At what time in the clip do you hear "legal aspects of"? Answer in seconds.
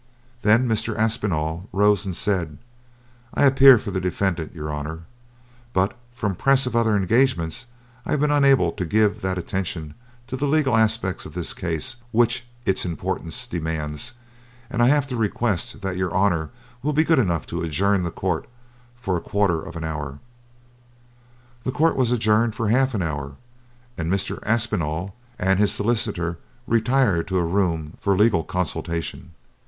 10.47-11.35